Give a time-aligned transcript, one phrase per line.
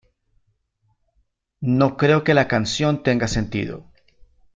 [1.59, 3.85] No creo que la canción tenga sentido.